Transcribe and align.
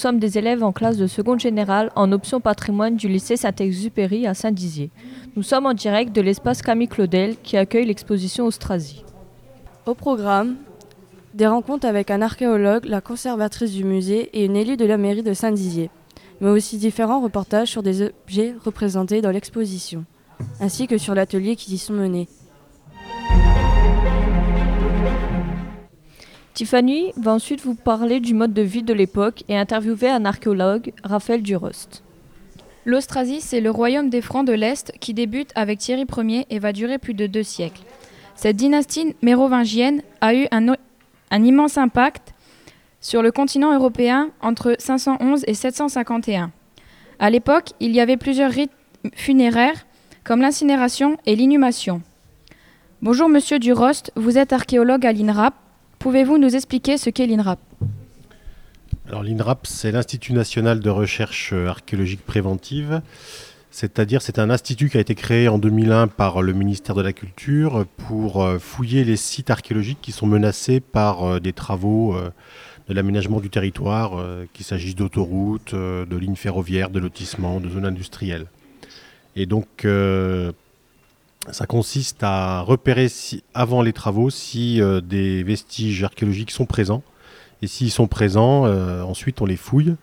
Nous 0.00 0.08
sommes 0.08 0.18
des 0.18 0.38
élèves 0.38 0.64
en 0.64 0.72
classe 0.72 0.96
de 0.96 1.06
seconde 1.06 1.40
générale 1.40 1.92
en 1.94 2.10
option 2.12 2.40
patrimoine 2.40 2.96
du 2.96 3.06
lycée 3.06 3.36
Saint-Exupéry 3.36 4.26
à 4.26 4.32
Saint-Dizier. 4.32 4.90
Nous 5.36 5.42
sommes 5.42 5.66
en 5.66 5.74
direct 5.74 6.16
de 6.16 6.22
l'espace 6.22 6.62
Camille 6.62 6.88
Claudel 6.88 7.36
qui 7.42 7.58
accueille 7.58 7.84
l'exposition 7.84 8.46
Austrasie. 8.46 9.04
Au 9.84 9.92
programme, 9.92 10.56
des 11.34 11.46
rencontres 11.46 11.86
avec 11.86 12.10
un 12.10 12.22
archéologue, 12.22 12.86
la 12.86 13.02
conservatrice 13.02 13.72
du 13.72 13.84
musée 13.84 14.30
et 14.32 14.46
une 14.46 14.56
élue 14.56 14.78
de 14.78 14.86
la 14.86 14.96
mairie 14.96 15.22
de 15.22 15.34
Saint-Dizier, 15.34 15.90
mais 16.40 16.48
aussi 16.48 16.78
différents 16.78 17.20
reportages 17.20 17.68
sur 17.68 17.82
des 17.82 18.00
objets 18.00 18.54
représentés 18.64 19.20
dans 19.20 19.30
l'exposition, 19.30 20.06
ainsi 20.60 20.86
que 20.86 20.96
sur 20.96 21.14
l'atelier 21.14 21.56
qui 21.56 21.74
y 21.74 21.78
sont 21.78 21.92
menés. 21.92 22.26
Tiffany 26.60 27.14
va 27.16 27.32
ensuite 27.32 27.62
vous 27.62 27.74
parler 27.74 28.20
du 28.20 28.34
mode 28.34 28.52
de 28.52 28.60
vie 28.60 28.82
de 28.82 28.92
l'époque 28.92 29.44
et 29.48 29.56
interviewer 29.56 30.10
un 30.10 30.26
archéologue, 30.26 30.92
Raphaël 31.02 31.40
Durost. 31.40 32.02
L'Austrasie, 32.84 33.40
c'est 33.40 33.62
le 33.62 33.70
royaume 33.70 34.10
des 34.10 34.20
Francs 34.20 34.46
de 34.46 34.52
l'Est 34.52 34.92
qui 35.00 35.14
débute 35.14 35.52
avec 35.54 35.78
Thierry 35.78 36.04
Ier 36.18 36.44
et 36.50 36.58
va 36.58 36.74
durer 36.74 36.98
plus 36.98 37.14
de 37.14 37.26
deux 37.26 37.44
siècles. 37.44 37.80
Cette 38.34 38.56
dynastie 38.56 39.16
mérovingienne 39.22 40.02
a 40.20 40.34
eu 40.34 40.48
un, 40.50 40.74
un 41.30 41.44
immense 41.44 41.78
impact 41.78 42.34
sur 43.00 43.22
le 43.22 43.32
continent 43.32 43.72
européen 43.72 44.28
entre 44.42 44.76
511 44.78 45.44
et 45.46 45.54
751. 45.54 46.50
À 47.20 47.30
l'époque, 47.30 47.70
il 47.80 47.92
y 47.92 48.00
avait 48.00 48.18
plusieurs 48.18 48.50
rites 48.52 48.76
funéraires 49.14 49.86
comme 50.24 50.42
l'incinération 50.42 51.16
et 51.24 51.36
l'inhumation. 51.36 52.02
Bonjour 53.00 53.30
Monsieur 53.30 53.58
Durost, 53.58 54.12
vous 54.14 54.36
êtes 54.36 54.52
archéologue 54.52 55.06
à 55.06 55.12
l'INRAP. 55.14 55.54
Pouvez-vous 56.00 56.38
nous 56.38 56.56
expliquer 56.56 56.96
ce 56.96 57.10
qu'est 57.10 57.26
l'INRAP? 57.26 57.60
Alors 59.06 59.22
l'INRAP, 59.22 59.66
c'est 59.66 59.92
l'Institut 59.92 60.32
national 60.32 60.80
de 60.80 60.88
recherche 60.88 61.52
archéologique 61.52 62.24
préventive. 62.24 63.02
C'est-à-dire, 63.70 64.22
c'est 64.22 64.38
un 64.38 64.48
institut 64.48 64.88
qui 64.88 64.96
a 64.96 65.00
été 65.00 65.14
créé 65.14 65.46
en 65.48 65.58
2001 65.58 66.08
par 66.08 66.40
le 66.40 66.54
ministère 66.54 66.94
de 66.94 67.02
la 67.02 67.12
Culture 67.12 67.84
pour 68.08 68.42
euh, 68.42 68.58
fouiller 68.58 69.04
les 69.04 69.16
sites 69.16 69.50
archéologiques 69.50 70.00
qui 70.00 70.10
sont 70.10 70.26
menacés 70.26 70.80
par 70.80 71.22
euh, 71.22 71.38
des 71.38 71.52
travaux 71.52 72.16
euh, 72.16 72.30
de 72.88 72.94
l'aménagement 72.94 73.38
du 73.38 73.50
territoire, 73.50 74.24
qu'il 74.52 74.64
s'agisse 74.64 74.96
d'autoroutes, 74.96 75.76
de 75.76 76.16
lignes 76.16 76.34
ferroviaires, 76.34 76.90
de 76.90 76.98
lotissements, 76.98 77.60
de 77.60 77.68
zones 77.68 77.86
industrielles. 77.86 78.46
Et 79.36 79.46
donc, 79.46 79.86
ça 81.48 81.66
consiste 81.66 82.22
à 82.22 82.60
repérer 82.60 83.08
si, 83.08 83.42
avant 83.54 83.82
les 83.82 83.92
travaux 83.92 84.30
si 84.30 84.80
euh, 84.80 85.00
des 85.00 85.42
vestiges 85.42 86.04
archéologiques 86.04 86.50
sont 86.50 86.66
présents. 86.66 87.02
Et 87.62 87.66
s'ils 87.66 87.90
sont 87.90 88.06
présents, 88.06 88.66
euh, 88.66 89.02
ensuite 89.02 89.40
on 89.40 89.46
les 89.46 89.56
fouille, 89.56 89.96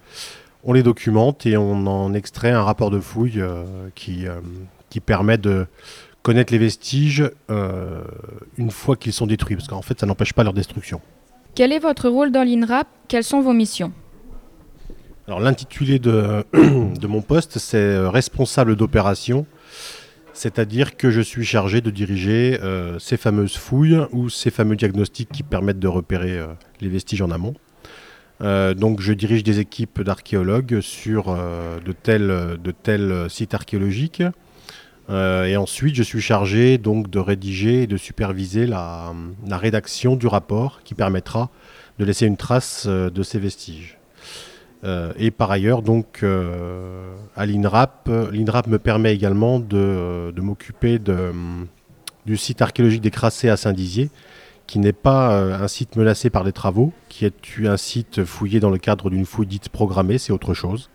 on 0.64 0.74
les 0.74 0.84
documente 0.84 1.46
et 1.46 1.56
on 1.58 1.86
en 1.88 2.14
extrait 2.14 2.52
un 2.52 2.64
rapport 2.64 2.92
de 2.92 3.00
fouille 3.00 3.40
euh, 3.40 3.64
qui, 3.96 4.26
qui 4.90 5.00
permet 5.00 5.38
de 5.38 5.68
connaître 6.24 6.52
les 6.52 6.60
vestiges 6.60 7.32
une 8.58 8.72
fois 8.72 8.96
qu'ils 8.98 9.14
sont 9.14 9.28
détruits, 9.28 9.56
parce 9.56 9.68
qu'en 9.68 9.82
fait 9.82 10.00
ça 10.00 10.06
n'empêche 10.06 10.34
pas 10.34 10.44
leur 10.44 10.54
destruction. 10.54 11.02
Quel 11.56 11.72
est 11.72 11.80
votre 11.80 12.10
rôle 12.10 12.32
dans 12.32 12.44
l'INRAP? 12.44 12.88
Quelles 13.08 13.24
sont 13.24 13.42
vos 13.42 13.54
missions? 13.54 13.92
Alors 15.28 15.40
l'intitulé 15.40 16.00
de, 16.00 16.44
de 16.54 17.08
mon 17.08 17.22
poste, 17.22 17.60
c'est 17.60 17.98
responsable 18.08 18.76
d'opération 18.76 19.46
c'est-à-dire 20.38 20.98
que 20.98 21.10
je 21.10 21.20
suis 21.20 21.46
chargé 21.46 21.82
de 21.82 21.90
diriger 21.90 22.60
euh, 22.62 23.00
ces 23.00 23.18
fameuses 23.18 23.58
fouilles 23.58 24.00
ou 24.12 24.30
ces 24.30 24.52
fameux 24.52 24.76
diagnostics 24.76 25.30
qui 25.30 25.42
permettent 25.42 25.80
de 25.80 25.88
repérer 25.88 26.38
euh, 26.38 26.48
les 26.80 26.90
vestiges 26.90 27.24
en 27.24 27.32
amont. 27.32 27.56
Euh, 28.42 28.76
donc 28.76 29.02
je 29.02 29.14
dirige 29.14 29.44
des 29.44 29.60
équipes 29.60 30.02
d'archéologues 30.02 30.80
sur 30.80 31.36
de, 31.36 31.92
tels, 31.92 32.58
de 32.64 32.72
tels 32.72 33.28
sites 33.30 33.56
archéologiques. 33.56 34.22
et 35.10 35.58
ensuite, 35.58 35.96
je 35.96 36.04
suis 36.04 36.22
chargé 36.22 36.78
donc 36.78 37.10
de 37.10 37.18
rédiger 37.18 37.84
et 37.84 37.88
de 37.88 37.98
superviser 37.98 38.68
la 38.68 39.14
rédaction 39.50 40.16
du 40.16 40.28
rapport 40.28 40.82
qui 40.84 40.94
permettra 40.94 41.50
de 41.98 42.06
laisser 42.06 42.28
une 42.28 42.38
trace 42.38 42.86
de 42.86 43.24
ces 43.24 43.40
vestiges. 43.40 43.97
Euh, 44.84 45.12
et 45.18 45.32
par 45.32 45.52
ailleurs, 45.52 45.82
donc, 45.82 46.20
euh, 46.24 47.16
à 47.36 47.46
l'INRAP, 47.46 48.10
l'INRAP 48.32 48.68
me 48.68 48.80
permet 48.80 49.14
également 49.14 49.60
de, 49.60 50.34
m'occuper 50.38 51.00
du 51.00 52.38
site 52.38 52.62
archéologique 52.62 53.02
des 53.02 53.12
Crassés 53.12 53.50
à 53.50 53.58
Saint-Dizier, 53.58 54.10
qui 54.68 54.80
n'est 54.80 54.94
pas 54.94 55.32
euh, 55.32 55.64
un 55.64 55.68
site 55.68 55.96
menacé 55.96 56.30
par 56.30 56.44
des 56.44 56.52
travaux, 56.52 56.94
qui 57.10 57.26
est 57.26 57.34
un 57.66 57.78
site 57.78 58.24
fouillé 58.26 58.60
dans 58.60 58.70
le 58.70 58.78
cadre 58.78 59.10
d'une 59.10 59.26
fouille 59.26 59.48
dite 59.48 59.70
programmée, 59.70 60.18
c'est 60.18 60.34
autre 60.34 60.54
chose. 60.54 60.90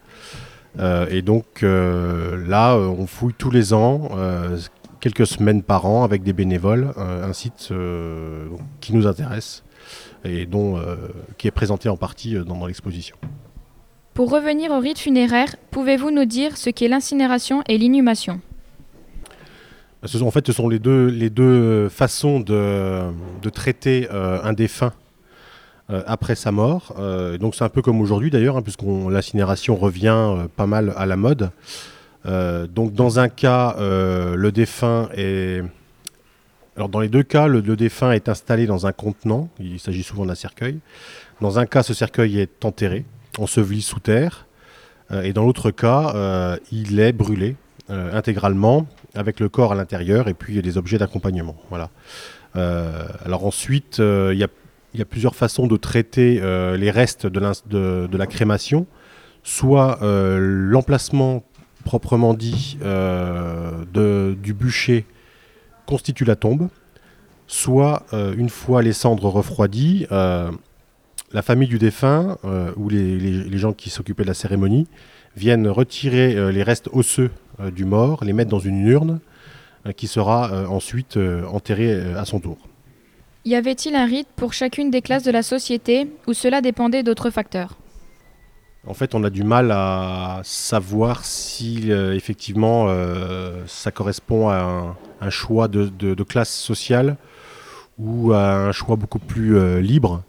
et 0.78 1.22
donc 1.22 1.62
là, 1.62 2.76
on 2.76 3.06
fouille 3.06 3.34
tous 3.36 3.50
les 3.50 3.74
ans, 3.74 4.08
quelques 5.00 5.26
semaines 5.26 5.62
par 5.62 5.86
an, 5.86 6.04
avec 6.04 6.22
des 6.22 6.32
bénévoles, 6.32 6.92
un 6.96 7.32
site 7.32 7.72
qui 8.80 8.94
nous 8.94 9.06
intéresse 9.06 9.64
et 10.24 10.48
qui 11.36 11.48
est 11.48 11.50
présenté 11.50 11.88
en 11.88 11.96
partie 11.96 12.36
dans 12.36 12.66
l'exposition. 12.66 13.16
Pour 14.14 14.30
revenir 14.30 14.70
au 14.72 14.78
rite 14.78 14.98
funéraire, 14.98 15.56
pouvez-vous 15.70 16.10
nous 16.10 16.26
dire 16.26 16.58
ce 16.58 16.68
qu'est 16.68 16.88
l'incinération 16.88 17.62
et 17.66 17.78
l'inhumation? 17.78 18.42
En 20.02 20.30
fait, 20.30 20.46
ce 20.46 20.52
sont 20.52 20.68
les 20.68 20.78
deux, 20.78 21.06
les 21.06 21.30
deux 21.30 21.88
façons 21.88 22.40
de, 22.40 23.10
traiter 23.54 24.08
euh, 24.12 24.38
un 24.42 24.52
défunt 24.52 24.92
euh, 25.88 26.02
après 26.06 26.34
sa 26.34 26.52
mort. 26.52 26.94
Euh, 26.98 27.38
donc 27.38 27.54
c'est 27.54 27.64
un 27.64 27.70
peu 27.70 27.80
comme 27.80 28.02
aujourd'hui 28.02 28.30
d'ailleurs, 28.30 28.58
hein, 28.58 28.62
puisque 28.62 28.82
l'incinération 28.82 29.76
revient 29.76 30.46
pas 30.56 30.66
mal 30.66 30.92
à 30.96 31.06
la 31.06 31.16
mode. 31.16 31.50
donc 32.24 32.92
dans 32.92 33.18
un 33.18 33.30
cas, 33.30 33.76
le 33.78 34.50
défunt 34.50 35.08
est... 35.16 35.62
Alors 36.76 36.90
dans 36.90 37.00
les 37.00 37.08
deux 37.08 37.22
cas, 37.22 37.46
le 37.46 37.62
défunt 37.62 38.12
est 38.12 38.28
installé 38.28 38.66
dans 38.66 38.86
un 38.86 38.92
contenant, 38.92 39.48
il 39.58 39.80
s'agit 39.80 40.02
souvent 40.02 40.26
d'un 40.26 40.34
cercueil. 40.34 40.80
Dans 41.40 41.58
un 41.58 41.64
cas, 41.64 41.82
ce 41.82 41.94
cercueil 41.94 42.40
est 42.40 42.64
enterré 42.64 43.06
enseveli 43.38 43.82
sous 43.82 44.00
terre. 44.00 44.46
Euh, 45.12 45.22
et 45.22 45.32
dans 45.32 45.44
l'autre 45.44 45.70
cas, 45.70 46.12
euh, 46.14 46.56
il 46.70 47.00
est 47.00 47.12
brûlé 47.12 47.56
euh, 47.90 48.16
intégralement 48.16 48.86
avec 49.14 49.40
le 49.40 49.48
corps 49.48 49.72
à 49.72 49.74
l'intérieur 49.74 50.28
et 50.28 50.34
puis 50.34 50.60
des 50.62 50.78
objets 50.78 50.98
d'accompagnement. 50.98 51.56
Voilà. 51.68 51.90
alors 52.54 53.44
ensuite, 53.44 53.98
il 53.98 54.38
y, 54.38 55.02
a 55.02 55.04
plusieurs 55.04 55.34
façons 55.34 55.66
de 55.66 55.76
traiter 55.76 56.40
les 56.78 56.90
restes 56.90 57.26
de, 57.26 58.16
la 58.16 58.26
crémation. 58.26 58.86
Soit 59.42 59.98
l'emplacement 60.02 61.44
proprement 61.84 62.32
dit 62.32 62.78
du 63.92 64.54
bûcher 64.54 65.04
constitue 65.84 66.24
la 66.24 66.36
tombe, 66.36 66.70
soit 67.46 68.06
une 68.12 68.48
fois 68.48 68.80
les 68.80 68.94
cendres 68.94 69.28
refroidies, 69.28 70.06
la 71.32 71.42
famille 71.42 71.68
du 71.68 71.78
défunt 71.78 72.36
euh, 72.44 72.72
ou 72.76 72.88
les, 72.88 73.58
gens 73.58 73.72
qui 73.72 73.90
s'occupaient 73.90 74.22
de 74.22 74.28
la 74.28 74.34
cérémonie 74.34 74.86
viennent 75.36 75.68
retirer 75.68 76.34
euh, 76.34 76.52
les 76.52 76.62
restes 76.62 76.88
osseux 76.92 77.30
euh, 77.60 77.70
du 77.70 77.84
mort, 77.84 78.24
les 78.24 78.32
mettre 78.32 78.50
dans 78.50 78.58
une 78.58 78.86
urne 78.86 79.20
qui 79.96 80.06
sera 80.06 80.68
ensuite 80.68 81.18
enterrée 81.50 82.14
à 82.14 82.24
son 82.24 82.38
tour. 82.38 82.56
Y 83.44 83.56
avait-il 83.56 83.96
un 83.96 84.04
rite 84.04 84.28
pour 84.36 84.52
chacune 84.52 84.92
des 84.92 85.02
classes 85.02 85.24
de 85.24 85.32
la 85.32 85.42
société 85.42 86.08
ou 86.28 86.34
cela 86.34 86.60
dépendait 86.60 87.02
d'autres 87.02 87.30
facteurs? 87.30 87.76
En 88.86 88.94
fait, 88.94 89.16
on 89.16 89.24
a 89.24 89.30
du 89.30 89.42
mal 89.42 89.72
à 89.72 90.40
savoir 90.44 91.24
si 91.24 91.90
effectivement 91.90 92.94
ça 93.66 93.90
correspond 93.90 94.50
à 94.50 94.96
un, 95.20 95.30
choix 95.30 95.66
de, 95.66 95.88
de, 95.88 96.22
classe 96.22 96.54
sociale 96.54 97.16
ou 97.98 98.32
à 98.32 98.54
un 98.54 98.70
choix 98.70 98.94
beaucoup 98.94 99.18
plus 99.18 99.82
libre. 99.82 100.22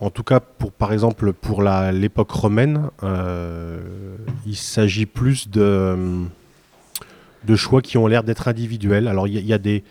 En 0.00 0.10
tout 0.10 0.22
cas, 0.22 0.38
pour, 0.38 0.70
par 0.70 0.92
exemple, 0.92 1.32
pour 1.32 1.62
l'époque 1.62 2.30
romaine, 2.30 2.90
euh, 3.02 3.80
il 4.46 4.54
s'agit 4.54 5.06
plus 5.06 5.48
de, 5.48 5.96
de, 7.44 7.56
choix 7.56 7.82
qui 7.82 7.98
ont 7.98 8.06
l'air 8.06 8.22
d'être 8.22 8.46
individuels. 8.46 9.08
Alors, 9.08 9.26
il 9.26 9.44
y, 9.44 9.52
a 9.52 9.58
des, 9.58 9.82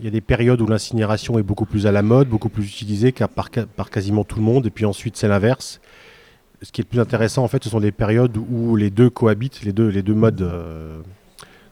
y, 0.00 0.06
a 0.06 0.10
des 0.10 0.20
périodes 0.20 0.60
où 0.60 0.66
l'incinération 0.66 1.40
est 1.40 1.42
beaucoup 1.42 1.66
plus 1.66 1.88
à 1.88 1.92
la 1.92 2.02
mode, 2.02 2.28
beaucoup 2.28 2.50
plus 2.50 2.64
utilisée 2.66 3.10
par, 3.10 3.50
par 3.50 3.90
quasiment 3.90 4.22
tout 4.22 4.36
le 4.36 4.44
monde, 4.44 4.66
et 4.66 4.70
puis 4.70 4.84
ensuite, 4.84 5.16
c'est 5.16 5.28
l'inverse. 5.28 5.80
Ce 6.62 6.70
qui 6.70 6.80
est 6.80 6.84
le 6.84 6.88
plus 6.88 7.00
intéressant, 7.00 7.42
en 7.42 7.48
fait, 7.48 7.64
ce 7.64 7.70
sont 7.70 7.80
des 7.80 7.90
périodes 7.90 8.36
où 8.36 8.76
les 8.76 8.90
deux 8.90 9.10
cohabitent, 9.10 9.64
les 9.64 9.72
deux, 9.72 9.88
les 9.88 10.02
deux 10.02 10.14
modes 10.14 10.42
euh, 10.42 11.00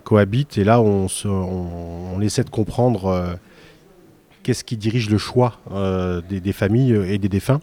cohabitent, 0.03 0.59
et 0.59 0.65
là, 0.65 0.81
on, 0.81 1.07
on, 1.25 2.21
essaie 2.21 2.43
de 2.43 2.51
comprendre. 2.51 3.07
Euh, 3.07 3.35
qu'est-ce 4.43 4.65
qui 4.65 4.77
dirige 4.77 5.11
le 5.11 5.19
choix 5.19 5.59
euh, 5.73 6.21
des, 6.21 6.53
familles 6.53 6.95
et 7.09 7.19
des 7.19 7.29
défunts. 7.29 7.61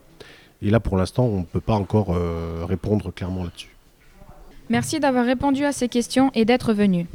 Et 0.61 0.69
là, 0.69 0.79
pour 0.79 0.97
l'instant, 0.97 1.25
on 1.25 1.39
ne 1.39 1.45
peut 1.45 1.61
pas 1.61 1.75
encore 1.75 2.15
euh, 2.15 2.65
répondre 2.67 3.11
clairement 3.13 3.43
là-dessus. 3.43 3.75
Merci 4.69 4.99
d'avoir 4.99 5.25
répondu 5.25 5.63
à 5.63 5.71
ces 5.71 5.87
questions 5.87 6.31
et 6.33 6.45
d'être 6.45 6.73
venu. 6.73 7.07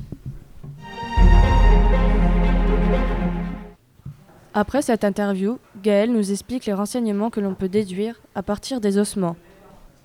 Après 4.55 4.83
cette 4.83 5.05
interview, 5.05 5.59
Gaël 5.83 6.13
nous 6.13 6.31
explique 6.31 6.67
les 6.67 6.75
renseignements 6.75 7.31
que 7.31 7.41
l'on 7.41 7.55
peut 7.55 7.69
déduire 7.71 8.21
à 8.35 8.43
partir 8.43 8.81
des 8.81 8.99
ossements. 8.99 9.37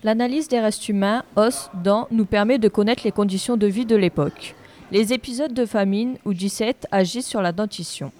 L'analyse 0.04 0.48
des 0.48 0.60
restes 0.60 0.88
humains, 0.88 1.24
os, 1.36 1.70
dents, 1.84 2.08
nous 2.12 2.26
permet 2.26 2.58
de 2.58 2.70
connaître 2.70 3.04
les 3.04 3.12
conditions 3.12 3.58
de 3.58 3.68
vie 3.68 3.86
de 3.86 3.96
l'époque. 3.96 4.56
Les 4.92 5.12
épisodes 5.12 5.54
de 5.54 5.66
famine 5.66 6.18
ou 6.24 6.34
disette 6.34 6.88
agissent 6.92 7.28
sur 7.28 7.42
la 7.42 7.52
dentition. 7.52 8.12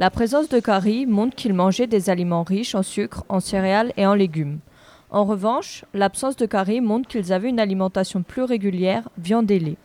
La 0.00 0.10
présence 0.10 0.48
de 0.48 0.60
caries 0.60 1.06
montre 1.06 1.34
qu'ils 1.34 1.54
mangeaient 1.54 1.88
des 1.88 2.08
aliments 2.08 2.44
riches 2.44 2.76
en 2.76 2.84
sucre, 2.84 3.24
en 3.28 3.40
céréales 3.40 3.92
et 3.96 4.06
en 4.06 4.14
légumes. 4.14 4.60
En 5.10 5.24
revanche, 5.24 5.84
l'absence 5.92 6.36
de 6.36 6.46
caries 6.46 6.80
montre 6.80 7.08
qu'ils 7.08 7.32
avaient 7.32 7.48
une 7.48 7.58
alimentation 7.58 8.22
plus 8.22 8.44
régulière, 8.44 9.08
viande 9.18 9.50
et 9.50 9.58
lait. 9.58 9.76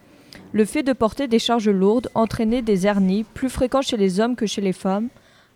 Le 0.52 0.66
fait 0.66 0.84
de 0.84 0.94
porter 0.94 1.28
des 1.28 1.40
charges 1.40 1.68
lourdes 1.68 2.12
entraînait 2.14 2.62
des 2.62 2.86
hernies 2.86 3.24
plus 3.24 3.50
fréquentes 3.50 3.88
chez 3.88 3.98
les 3.98 4.20
hommes 4.20 4.36
que 4.36 4.46
chez 4.46 4.62
les 4.62 4.72
femmes 4.72 5.08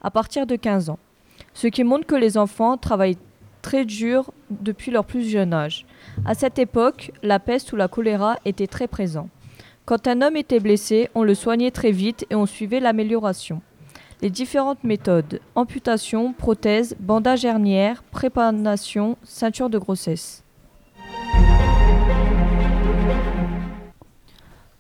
à 0.01 0.09
partir 0.09 0.48
de 0.48 0.56
15 0.56 0.89
ans, 0.89 1.00
ce 1.54 1.68
qui 1.68 1.83
montre 1.83 2.07
que 2.07 2.15
les 2.15 2.36
enfants 2.36 2.77
travaillent 2.77 3.19
très 3.62 3.86
dur 3.86 4.31
depuis 4.50 4.89
leur 4.89 5.06
plus 5.06 5.30
jeune 5.30 5.54
âge. 5.54 5.86
À 6.25 6.33
cette 6.33 6.57
époque, 6.57 7.12
la 7.21 7.39
peste 7.39 7.74
ou 7.74 7.75
la 7.75 7.88
choléra 7.88 8.38
étaient 8.44 8.65
très 8.65 8.88
présents. 8.88 9.30
Quand 9.86 10.07
un 10.07 10.24
homme 10.24 10.36
était 10.36 10.59
blessé, 10.59 11.09
on 11.13 11.21
le 11.21 11.36
soignait 11.36 11.69
très 11.69 11.92
vite 11.92 12.25
et 12.31 12.36
on 12.36 12.48
suivait 12.48 12.80
l'amélioration. 12.80 13.62
Les 14.23 14.31
différentes 14.31 14.83
méthodes 14.83 15.39
amputation, 15.53 16.33
prothèse, 16.33 16.95
bandage 16.99 17.45
hernière, 17.45 18.01
prépanation, 18.01 19.15
ceinture 19.23 19.69
de 19.69 19.77
grossesse. 19.77 20.43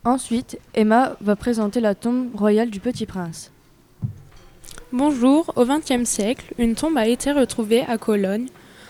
Ensuite, 0.03 0.57
Emma 0.73 1.15
va 1.21 1.35
présenter 1.35 1.81
la 1.81 1.93
tombe 1.93 2.35
royale 2.35 2.71
du 2.71 2.79
Petit 2.79 3.05
Prince. 3.05 3.51
Bonjour, 4.91 5.53
au 5.55 5.65
XXe 5.65 6.09
siècle, 6.09 6.55
une 6.57 6.73
tombe 6.73 6.97
a 6.97 7.07
été 7.07 7.31
retrouvée 7.31 7.81
à 7.81 7.99
Cologne, 7.99 8.47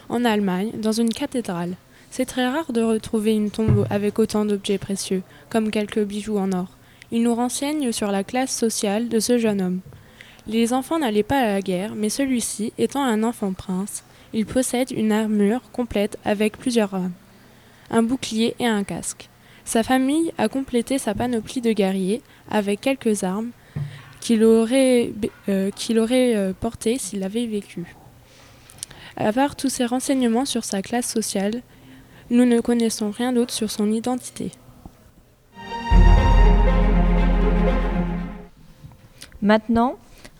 en 0.07 0.23
Allemagne, 0.23 0.71
dans 0.79 0.93
une 0.93 1.09
cathédrale. 1.09 1.73
C'est 2.09 2.25
très 2.25 2.47
rare 2.47 2.71
de 2.71 2.81
retrouver 2.81 3.33
une 3.33 3.51
tombe 3.51 3.85
avec 3.89 4.17
autant 4.17 4.45
d'objets 4.45 4.77
précieux, 4.77 5.23
comme 5.49 5.71
quelques 5.71 6.05
bijoux 6.05 6.37
en 6.37 6.53
or. 6.53 6.69
Il 7.11 7.23
nous 7.23 7.35
renseigne 7.35 7.91
sur 7.91 8.11
la 8.11 8.23
classe 8.23 8.55
sociale 8.55 9.09
de 9.09 9.19
ce 9.19 9.37
jeune 9.37 9.61
homme. 9.61 9.81
Les 10.47 10.71
enfants 10.71 10.99
n'allaient 10.99 11.23
pas 11.23 11.39
à 11.39 11.47
la 11.47 11.61
guerre, 11.61 11.93
mais 11.95 12.07
celui-ci, 12.07 12.71
étant 12.77 13.03
un 13.03 13.23
enfant 13.23 13.51
prince, 13.51 14.03
il 14.31 14.45
possède 14.45 14.91
une 14.91 15.11
armure 15.11 15.61
complète 15.73 16.17
avec 16.23 16.57
plusieurs 16.57 16.93
armes, 16.93 17.11
un 17.91 18.01
bouclier 18.01 18.55
et 18.59 18.65
un 18.65 18.85
casque. 18.85 19.29
Sa 19.65 19.83
famille 19.83 20.31
a 20.37 20.47
complété 20.47 20.99
sa 20.99 21.13
panoplie 21.13 21.59
de 21.59 21.73
guerriers 21.73 22.21
avec 22.49 22.79
quelques 22.79 23.25
armes 23.25 23.51
qu'il 24.21 24.45
aurait, 24.45 25.11
euh, 25.49 25.69
euh, 25.89 26.53
portées 26.57 26.97
s'il 26.97 27.23
avait 27.23 27.45
vécu. 27.45 27.95
À 29.17 29.33
part 29.33 29.57
tous 29.57 29.69
ces 29.69 29.85
renseignements 29.85 30.45
sur 30.45 30.63
sa 30.63 30.81
classe 30.81 31.11
sociale, 31.11 31.61
nous 32.29 32.45
ne 32.45 32.61
connaissons 32.61 33.11
rien 33.11 33.33
d'autre 33.33 33.53
sur 33.53 33.69
son 33.69 33.91
identité. 33.91 34.51
Maintenant, 39.41 39.97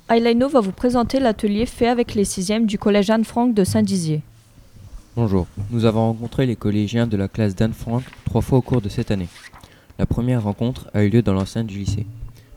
Aylaino 0.09 0.47
va 0.47 0.61
vous 0.61 0.71
présenter 0.71 1.19
l'atelier 1.19 1.65
fait 1.65 1.87
avec 1.87 2.15
les 2.15 2.23
6e 2.23 2.65
du 2.65 2.77
collège 2.77 3.09
Anne-Franck 3.09 3.53
de 3.53 3.65
Saint-Dizier. 3.65 4.21
Bonjour, 5.17 5.47
nous 5.69 5.83
avons 5.83 6.07
rencontré 6.07 6.45
les 6.45 6.55
collégiens 6.55 7.07
de 7.07 7.17
la 7.17 7.27
classe 7.27 7.55
d'Anne-Franck 7.55 8.03
trois 8.23 8.41
fois 8.41 8.59
au 8.59 8.61
cours 8.61 8.81
de 8.81 8.87
cette 8.87 9.11
année. 9.11 9.27
La 9.99 10.05
première 10.05 10.43
rencontre 10.43 10.89
a 10.93 11.03
eu 11.03 11.09
lieu 11.09 11.21
dans 11.21 11.33
l'enceinte 11.33 11.67
du 11.67 11.79
lycée. 11.79 12.05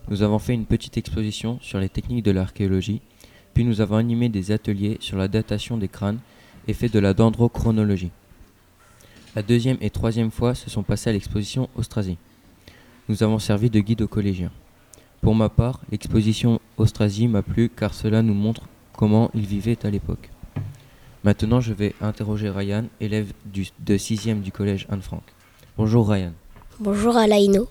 Nous 0.09 0.23
avons 0.23 0.39
fait 0.39 0.55
une 0.55 0.65
petite 0.65 0.97
exposition 0.97 1.59
sur 1.61 1.81
les 1.81 1.89
techniques 1.89 2.25
de 2.25 2.31
l'archéologie 2.31 3.01
puis 3.53 3.65
nous 3.65 3.81
avons 3.81 3.97
animé 3.97 4.29
des 4.29 4.53
ateliers 4.53 4.99
sur 5.01 5.17
la 5.17 5.29
datation 5.29 5.77
des 5.77 5.89
crânes 5.89 6.21
et 6.69 6.73
fait 6.73 6.89
de 6.89 6.99
la 6.99 7.15
dendrochronologie. 7.15 8.13
La 9.35 9.43
deuxième 9.43 9.79
et 9.81 9.91
troisième 9.91 10.31
fois 10.31 10.55
se 10.55 10.71
sont 10.71 10.83
passées 10.83 11.11
à 11.11 11.13
l'exposition 11.13 11.69
Austrasie. 11.77 12.17
Nous 13.09 13.23
avons 13.23 13.39
servi 13.39 13.71
de 13.71 13.81
guide 13.81 14.03
aux 14.03 14.09
collégiens. 14.09 14.53
Pour 15.21 15.35
ma 15.35 15.51
part, 15.51 15.81
l'exposition 15.91 16.61
Austrasie 16.79 17.29
m'a 17.29 17.43
plu 17.43 17.69
car 17.69 17.93
cela 17.93 18.23
nous 18.23 18.35
montre 18.35 18.63
comment 18.95 19.31
ils 19.35 19.45
vivaient 19.45 19.85
à 19.85 19.91
l'époque. 19.91 20.31
Maintenant, 21.25 21.61
je 21.61 21.75
vais 21.75 21.95
interroger 22.01 22.49
Ryan, 22.49 22.85
élève 23.01 23.33
du, 23.45 23.69
de 23.81 23.99
6e 23.99 24.41
du 24.41 24.51
collège 24.51 24.87
Anne-Franck. 24.89 25.23
Bonjour 25.77 26.09
Ryan. 26.09 26.33
Bonjour 26.79 27.19
Alaino. 27.19 27.69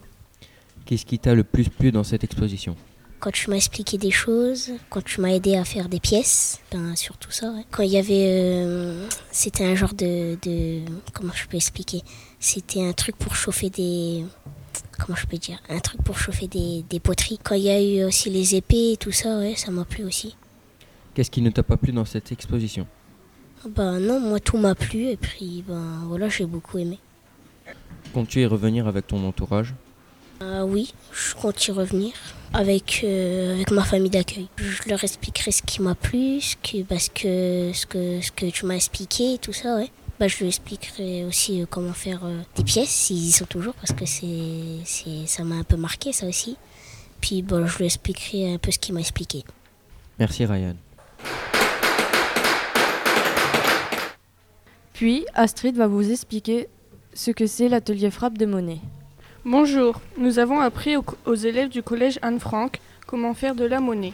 Qu'est-ce 0.85 1.05
qui 1.05 1.17
t'a 1.17 1.33
le 1.33 1.43
plus 1.43 1.69
plu 1.69 1.91
dans 1.91 2.03
cette 2.03 2.23
exposition? 2.23 2.75
Quand 3.19 3.31
tu 3.31 3.49
m'as 3.49 3.55
expliqué 3.55 3.97
des 3.97 4.11
choses, 4.11 4.71
quand 4.89 5.03
tu 5.03 5.19
m'as 5.19 5.29
aidé 5.29 5.55
à 5.55 5.65
faire 5.65 5.89
des 5.89 5.99
pièces, 5.99 6.61
ben 6.71 6.95
surtout 6.95 7.31
ça. 7.31 7.51
Quand 7.71 7.83
il 7.83 7.89
y 7.89 7.97
avait, 7.97 8.27
euh, 8.27 9.07
c'était 9.31 9.65
un 9.65 9.75
genre 9.75 9.93
de, 9.93 10.37
de, 10.41 10.81
comment 11.13 11.33
je 11.33 11.47
peux 11.47 11.57
expliquer? 11.57 12.03
C'était 12.39 12.81
un 12.81 12.93
truc 12.93 13.17
pour 13.17 13.35
chauffer 13.35 13.69
des, 13.69 14.23
comment 15.09 15.17
je 15.19 15.25
peux 15.25 15.38
dire 15.38 15.59
Un 15.69 15.79
truc 15.79 16.03
pour 16.03 16.19
chauffer 16.19 16.47
des, 16.47 16.85
des 16.88 17.00
poteries. 17.00 17.39
Quand 17.44 17.56
il 17.56 17.63
y 17.63 17.69
a 17.71 17.81
eu 17.81 18.03
aussi 18.03 18.29
les 18.29 18.53
épées 18.56 18.91
et 18.91 18.97
tout 18.97 19.11
ça, 19.11 19.39
ouais, 19.39 19.56
ça 19.56 19.71
m'a 19.71 19.83
plu 19.83 20.03
aussi. 20.03 20.35
Qu'est-ce 21.15 21.31
qui 21.31 21.41
ne 21.41 21.50
t'a 21.50 21.63
pas 21.63 21.77
plu 21.77 21.91
dans 21.91 22.06
cette 22.06 22.31
exposition? 22.31 22.85
Ben 23.67 24.00
non, 24.00 24.19
moi 24.19 24.39
tout 24.39 24.57
m'a 24.57 24.75
plu 24.75 25.07
et 25.07 25.17
puis 25.17 25.63
ben 25.67 26.03
voilà, 26.06 26.29
j'ai 26.29 26.45
beaucoup 26.45 26.77
aimé. 26.77 27.00
Comptes-tu 28.13 28.41
y 28.41 28.45
revenir 28.45 28.88
avec 28.88 29.07
ton 29.07 29.25
entourage? 29.27 29.73
Euh, 30.44 30.61
Oui, 30.61 30.94
je 31.11 31.33
compte 31.33 31.65
y 31.67 31.71
revenir 31.71 32.13
avec, 32.53 33.01
euh, 33.03 33.56
avec 33.56 33.71
ma 33.71 33.83
famille 33.83 34.11
d'accueil. 34.11 34.47
Je 34.57 34.88
leur 34.89 35.03
expliquerai 35.03 35.51
ce 35.51 35.63
qui 35.63 35.81
m'a 35.81 35.95
plu, 35.95 36.39
ce 36.39 36.56
que, 36.56 36.83
parce 36.83 37.09
que, 37.09 37.71
ce, 37.73 37.88
que, 37.88 38.21
ce 38.21 38.31
que 38.31 38.45
tu 38.45 38.65
m'as 38.67 38.75
expliqué 38.75 39.33
et 39.33 39.38
tout 39.39 39.53
ça, 39.53 39.75
ouais. 39.75 39.89
Bah, 40.19 40.27
je 40.27 40.38
lui 40.39 40.48
expliquerai 40.48 41.24
aussi 41.24 41.62
euh, 41.62 41.66
comment 41.69 41.94
faire 41.94 42.25
euh, 42.25 42.42
des 42.56 42.66
pièces, 42.66 42.89
s'ils 42.89 43.27
y 43.27 43.31
sont 43.31 43.45
toujours, 43.45 43.74
parce 43.75 43.94
que 43.94 44.06
c'est, 44.06 44.83
c'est, 44.83 45.25
ça 45.25 45.45
m'a 45.45 45.56
un 45.56 45.63
peu 45.63 45.77
marqué, 45.77 46.12
ça 46.12 46.27
aussi. 46.27 46.57
Puis 47.21 47.42
bon, 47.42 47.66
je 47.66 47.77
lui 47.77 47.86
expliquerai 47.86 48.54
un 48.54 48.57
peu 48.57 48.69
ce 48.69 48.80
qu'il 48.80 48.94
m'a 48.94 49.00
expliqué. 49.00 49.45
Merci 50.19 50.45
Ryan. 50.45 50.75
Puis 54.92 55.26
Astrid 55.33 55.78
va 55.78 55.88
vous 55.88 56.11
expliquer 56.11 56.68
ce 57.14 57.31
que 57.31 57.47
c'est 57.47 57.69
l'atelier 57.69 58.11
frappe 58.11 58.38
de 58.38 58.45
monnaie. 58.45 58.81
Bonjour, 59.45 60.02
nous 60.18 60.38
avons 60.38 60.59
appris 60.59 60.97
aux, 60.97 61.35
élèves 61.35 61.69
du 61.69 61.81
collège 61.81 62.19
Anne-Franck 62.21 62.81
comment 63.07 63.33
faire 63.33 63.56
de 63.56 63.64
la 63.64 63.80
monnaie. 63.80 64.14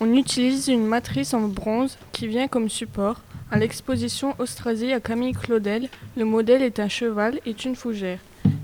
On 0.00 0.10
utilise 0.14 0.68
une 0.68 0.86
matrice 0.86 1.34
en 1.34 1.48
bronze 1.48 1.98
qui 2.12 2.28
vient 2.28 2.48
comme 2.48 2.70
support. 2.70 3.20
À 3.50 3.58
l'exposition 3.58 4.34
Austrasie 4.38 4.92
à 4.92 5.00
Camille 5.00 5.32
Claudel, 5.32 5.88
le 6.16 6.24
modèle 6.24 6.62
est 6.62 6.80
un 6.80 6.88
cheval 6.88 7.40
et 7.46 7.54
une 7.64 7.76
fougère. 7.76 8.18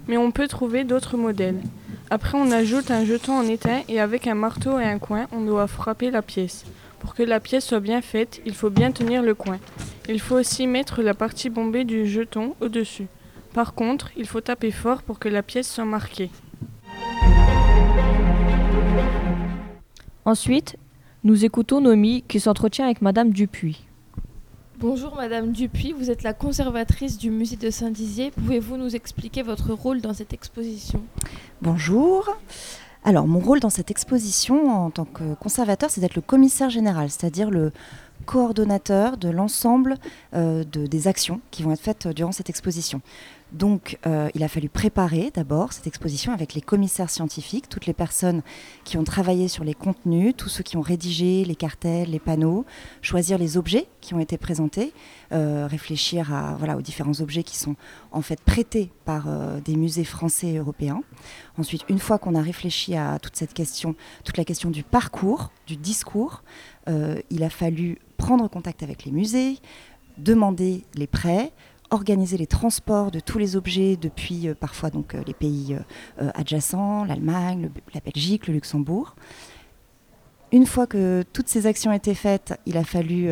Mais 0.09 0.17
on 0.17 0.33
peut 0.33 0.49
trouver 0.49 0.85
d'autres 0.85 1.17
modèles. 1.17 1.61
Après, 2.09 2.37
on 2.37 2.51
ajoute 2.51 2.91
un 2.91 3.05
jeton 3.05 3.35
en 3.35 3.47
étain 3.47 3.83
et 3.89 4.01
avec 4.01 4.27
un 4.27 4.35
marteau 4.35 4.79
et 4.81 4.85
un 4.85 4.99
coin, 4.99 5.29
on 5.33 5.43
doit 5.43 5.69
frapper 5.69 6.11
la 6.11 6.23
pièce. 6.23 6.65
Pour 6.99 7.15
que 7.15 7.23
la 7.23 7.39
pièce 7.39 7.67
soit 7.67 7.81
bien 7.81 8.01
faite, 8.01 8.41
il 8.45 8.55
faut 8.55 8.71
bien 8.71 8.91
tenir 8.91 9.23
le 9.23 9.35
coin. 9.35 9.59
Il 10.09 10.21
faut 10.21 10.35
aussi 10.35 10.67
mettre 10.67 11.03
la 11.03 11.15
partie 11.15 11.51
bombée 11.51 11.85
du 11.85 12.07
jeton 12.07 12.57
au-dessus. 12.61 13.07
Par 13.55 13.75
contre, 13.75 14.11
il 14.17 14.27
faut 14.27 14.41
taper 14.41 14.71
fort 14.71 15.03
pour 15.03 15.19
que 15.19 15.29
la 15.29 15.43
pièce 15.43 15.73
soit 15.73 15.85
marquée. 15.85 16.31
Ensuite, 20.25 20.77
nous 21.23 21.45
écoutons 21.45 21.81
Nomi 21.81 22.25
qui 22.27 22.41
s'entretient 22.41 22.87
avec 22.87 23.03
Madame 23.03 23.31
Dupuis. 23.31 23.85
Bonjour 24.81 25.15
Madame 25.15 25.53
Dupuis, 25.53 25.93
vous 25.93 26.11
êtes 26.11 26.23
la 26.23 26.33
conservatrice 26.33 27.19
du 27.19 27.31
musée 27.31 27.57
de 27.57 27.69
Saint-Dizier. 27.69 28.31
Pouvez-vous 28.31 28.79
nous 28.79 28.97
expliquer 28.97 29.43
votre 29.43 29.75
rôle 29.75 30.01
dans 30.01 30.15
cette 30.15 30.33
exposition? 30.33 31.03
Bonjour. 31.61 32.35
Alors 33.05 33.27
mon 33.27 33.41
rôle 33.41 33.61
dans 33.61 33.69
cette 33.69 33.91
exposition 33.91 34.71
en 34.71 34.91
tant 34.91 35.05
que 35.05 35.35
conservateur, 35.35 35.91
c'est 35.91 36.01
d'être 36.01 36.15
le 36.15 36.23
commissaire 36.23 36.71
général, 36.71 37.11
c'est-à-dire 37.11 37.51
le 37.51 37.73
coordonnateur 38.25 39.19
de 39.19 39.29
l'ensemble 39.29 39.97
euh, 40.33 40.65
de, 40.65 40.87
des 40.87 41.09
actions 41.09 41.43
qui 41.51 41.63
vont 41.63 41.73
être 41.73 41.83
faites 41.83 42.09
durant 42.09 42.33
cette 42.33 42.49
exposition. 42.49 43.03
Donc, 43.53 43.99
euh, 44.07 44.29
il 44.35 44.45
a 44.45 44.49
fallu 44.49 44.69
préparer 44.69 45.31
d'abord 45.35 45.73
cette 45.73 45.87
exposition 45.87 46.33
avec 46.33 46.55
les 46.55 46.61
commissaires 46.61 47.11
scientifiques, 47.11 47.69
toutes 47.69 47.87
les 47.87 47.93
personnes 47.93 48.43
qui 48.85 48.97
ont 48.97 49.05
travaillé 49.05 49.49
sur 49.49 49.65
les 49.65 49.75
contenus, 49.75 50.35
tous 50.37 50.49
ceux 50.49 50.63
qui 50.63 50.77
ont 50.77 50.83
rédigé 50.83 51.45
les 51.45 51.57
cartels, 51.57 52.11
les 52.11 52.21
panneaux, 52.21 52.65
choisir 53.03 53.39
les 53.39 53.57
objets 53.57 53.89
qui 54.01 54.15
ont 54.15 54.21
été 54.21 54.39
présentés, 54.39 54.93
euh, 55.33 55.67
réfléchir 55.69 56.33
à, 56.33 56.55
voilà, 56.59 56.77
aux 56.77 56.83
différents 56.83 57.21
objets 57.21 57.43
qui 57.43 57.57
sont 57.57 57.75
en 58.13 58.23
fait 58.23 58.41
prêtés 58.41 58.91
par 59.05 59.25
euh, 59.27 59.61
des 59.61 59.75
musées 59.75 60.05
français 60.05 60.49
et 60.49 60.59
européens. 60.59 61.03
Ensuite, 61.59 61.85
une 61.89 61.99
fois 61.99 62.19
qu'on 62.19 62.37
a 62.37 62.43
réfléchi 62.43 62.95
à 62.97 63.19
toute 63.19 63.37
cette 63.37 63.53
question, 63.53 63.97
toute 64.25 64.37
la 64.37 64.45
question 64.45 64.71
du 64.71 64.85
parcours, 64.85 65.51
du 65.67 65.77
discours, 65.77 66.43
il 67.31 67.45
a 67.45 67.51
fallu 67.51 67.99
prendre 68.17 68.49
contact 68.49 68.83
avec 68.83 69.05
les 69.05 69.13
musées, 69.13 69.59
demander 70.19 70.85
les 70.95 71.07
prêts, 71.07 71.53
organiser 71.91 72.37
les 72.37 72.47
transports 72.47 73.11
de 73.11 73.21
tous 73.21 73.39
les 73.39 73.57
objets 73.57 73.97
depuis 73.97 74.49
euh, 74.49 74.55
parfois 74.55 74.91
donc, 74.91 75.15
euh, 75.15 75.23
les 75.27 75.35
pays 75.35 75.77
euh, 76.21 76.31
adjacents, 76.35 77.05
l'Allemagne, 77.05 77.71
la 77.95 78.01
Belgique, 78.01 78.47
le 78.47 78.55
Luxembourg. 78.55 79.17
Une 80.53 80.67
fois 80.67 80.87
que 80.87 81.25
toutes 81.33 81.49
ces 81.49 81.67
actions 81.67 81.93
étaient 81.93 82.15
faites, 82.15 82.59
il 82.67 82.77
a 82.77 82.83
fallu 82.83 83.31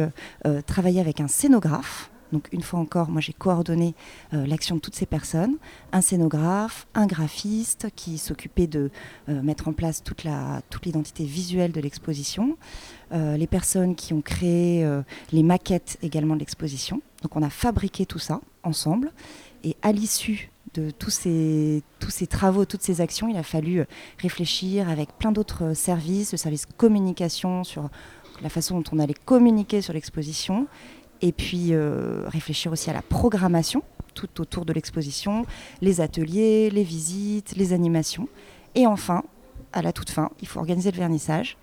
travailler 0.66 1.00
avec 1.00 1.20
un 1.20 1.26
scénographe. 1.26 2.12
Donc 2.30 2.46
une 2.52 2.62
fois 2.62 2.78
encore, 2.78 3.10
moi 3.10 3.20
j'ai 3.20 3.32
coordonné 3.32 3.96
l'action 4.30 4.76
de 4.76 4.80
toutes 4.80 4.94
ces 4.94 5.04
personnes, 5.04 5.56
un 5.90 6.00
scénographe, 6.00 6.86
un 6.94 7.06
graphiste 7.06 7.88
qui 7.96 8.18
s'occupait 8.18 8.68
de 8.68 8.92
mettre 9.26 9.66
en 9.66 9.72
place 9.72 10.04
toute 10.04 10.84
l'identité 10.84 11.24
visuelle 11.24 11.72
de 11.72 11.80
l'exposition, 11.80 12.56
les 13.12 13.46
personnes 13.46 13.94
qui 13.94 14.12
ont 14.12 14.20
créé 14.20 14.86
les 15.32 15.42
maquettes 15.42 15.98
également 16.02 16.34
de 16.34 16.40
l'exposition. 16.40 17.00
Donc 17.22 17.36
on 17.36 17.42
a 17.42 17.50
fabriqué 17.50 18.06
tout 18.06 18.18
ça 18.18 18.40
ensemble 18.62 19.12
et 19.64 19.76
à 19.82 19.92
l'issue 19.92 20.50
de 20.74 20.90
tous 20.90 21.10
ces, 21.10 21.82
travaux, 22.28 22.64
toutes 22.64 22.82
ces 22.82 23.00
actions, 23.00 23.28
il 23.28 23.36
a 23.36 23.42
fallu 23.42 23.84
réfléchir 24.18 24.88
avec 24.88 25.12
plein 25.18 25.32
d'autres 25.32 25.74
services, 25.74 26.32
le 26.32 26.38
service 26.38 26.66
communication 26.76 27.64
sur 27.64 27.88
la 28.42 28.48
façon 28.48 28.78
dont 28.78 28.84
on 28.92 28.98
allait 28.98 29.14
communiquer 29.14 29.80
sur 29.80 29.92
l'exposition, 29.92 30.66
et 31.20 31.32
puis 31.32 31.72
euh, 31.72 32.22
réfléchir 32.28 32.70
aussi 32.70 32.90
à 32.90 32.92
la 32.92 33.02
programmation 33.02 33.82
tout 34.14 34.40
autour 34.40 34.64
de 34.64 34.72
l'exposition, 34.72 35.46
les 35.80 36.00
ateliers, 36.00 36.70
les 36.70 36.82
visites, 36.82 37.54
les 37.56 37.72
animations. 37.72 38.28
Et 38.74 38.86
enfin, 38.86 39.22
à 39.72 39.82
la 39.82 39.92
toute 39.92 40.10
fin, 40.10 40.30
il 40.40 40.48
faut 40.48 40.58
organiser 40.58 40.90
le 40.90 40.96
vernissage. 40.96 41.56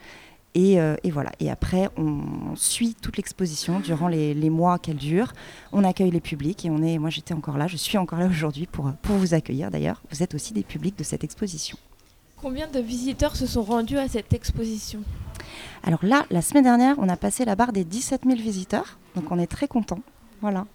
Et, 0.55 0.79
euh, 0.79 0.95
voilà. 1.11 1.31
Et 1.39 1.51
après, 1.51 1.89
on 1.97 2.55
suit 2.55 2.95
toute 2.95 3.17
l'exposition 3.17 3.81
durant 3.81 4.07
les, 4.07 4.49
mois 4.49 4.79
qu'elle 4.79 4.95
dure. 4.95 5.33
On 5.73 5.83
accueille 5.83 6.11
les 6.11 6.21
publics 6.21 6.65
et 6.65 6.69
on 6.69 6.81
est. 6.81 6.97
Moi, 6.97 7.09
j'étais 7.09 7.33
encore 7.33 7.57
là. 7.57 7.67
Je 7.67 7.75
suis 7.77 7.97
encore 7.97 8.19
là 8.19 8.27
aujourd'hui 8.27 8.65
pour, 8.65 8.91
pour 9.01 9.17
vous 9.17 9.33
accueillir. 9.33 9.69
D'ailleurs, 9.69 10.01
vous 10.09 10.23
êtes 10.23 10.33
aussi 10.33 10.53
des 10.53 10.63
publics 10.63 10.97
de 10.97 11.03
cette 11.03 11.25
exposition. 11.25 11.77
Combien 12.37 12.67
de 12.67 12.79
visiteurs 12.79 13.35
se 13.35 13.47
sont 13.47 13.63
rendus 13.63 13.97
à 13.97 14.07
cette 14.07 14.33
exposition? 14.33 15.01
Alors 15.83 16.03
là, 16.03 16.25
la 16.31 16.41
semaine 16.41 16.63
dernière, 16.63 16.95
on 16.99 17.09
a 17.09 17.17
passé 17.17 17.43
la 17.43 17.55
barre 17.55 17.73
des 17.73 17.83
17 17.83 18.21
000 18.25 18.37
visiteurs, 18.37 18.97
donc 19.15 19.31
on 19.31 19.39
est 19.39 19.47
très 19.47 19.67
content. 19.67 19.99
Voilà. 20.41 20.65